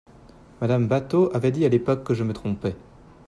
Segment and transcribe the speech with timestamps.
[0.61, 2.75] Madame Batho avait dit à l’époque que je me trompais.